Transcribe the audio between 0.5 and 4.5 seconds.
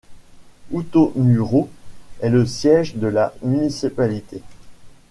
Outomuro est le siège de la municipalité.